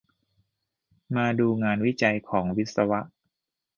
[1.15, 2.99] มาดูงานวิจัยของวิศวะ